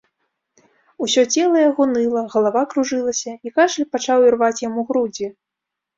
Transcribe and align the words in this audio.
Усё 1.07 1.21
цела 1.33 1.57
яго 1.69 1.83
ныла, 1.91 2.23
галава 2.33 2.63
кружылася, 2.71 3.31
і 3.49 3.53
кашаль 3.61 3.91
пачаў 3.97 4.19
ірваць 4.29 4.55
яму 4.69 4.81
грудзі. 4.89 5.27